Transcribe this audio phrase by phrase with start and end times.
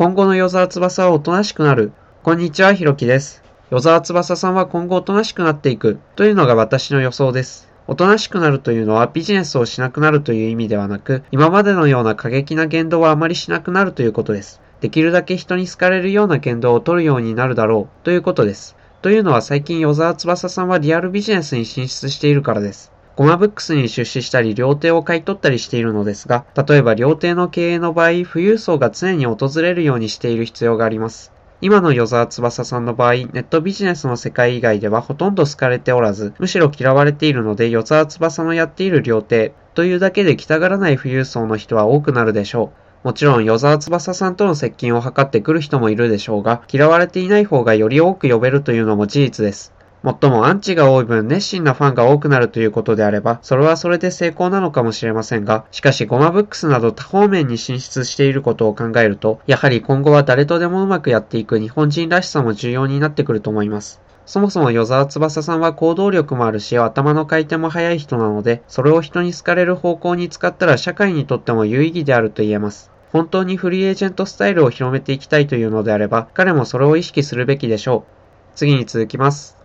[0.00, 1.92] 今後の与沢翼はおとなしくなる。
[2.22, 3.42] こんにちは、ひろきです。
[3.70, 7.68] 与沢翼さんは今後おとなしくなっていくというのが私の予想です。
[7.86, 14.62] おとなしくなるというのはビジネスをしなくなるという意味ではなく、今までのような過激な言動はあまりしなくなるということです。
[14.80, 18.76] できるだけ人に好かれるような言動を取るようになるだろうということです。
[19.02, 22.90] というのは最近与沢翼さんはリアルビジネスに進出しているからです。
[23.20, 31.30] ゴマブックスに出資したり、料亭を買い取ったりしているのですが、例えば料亭の経営の場合、富裕層が常に訪れるようにしている必要があります。
[31.60, 42.72] 今の与沢翼さんの場合、ネットビジネスの世界以外ではほとんど好かれておらず、むしろ嫌われているので、与沢翼のやっている料亭というだけで来たがらない富裕層の人は多くなるでしょ
[43.04, 43.08] う。
[43.08, 49.74] もちろん、与沢翼さんとの接近を図ってくる人もいるでしょうが、嫌われていない方がより多く呼べるというのも事実です。
[50.02, 64.00] もっともアンチが多い分熱心なファンが多くなるということであれば、それはそれで成功なのかもしれませんが、しかしゴマブックスなど多方面に進出していることを考えると、やはり今後は誰とでもうまくやっていく日本人らしさも重要になってくると思います。
[64.24, 72.90] そもそも与沢翼さんは行動力もあるし、頭の回転も速い人なので、それを人に好かれる方向に使ったら社会にとっても有意義であると言えます。
[73.12, 78.56] 本当にフリーエージェントスタイルを広めていきたいというのであれば、彼もそれを意識するべきでしょう。
[78.56, 79.59] 次に続きます。